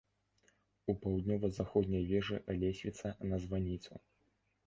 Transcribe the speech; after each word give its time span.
У 0.93 0.95
паўднёва-заходняй 1.03 2.03
вежы 2.13 2.37
лесвіца 2.63 3.07
на 3.33 3.37
званіцу. 3.47 3.93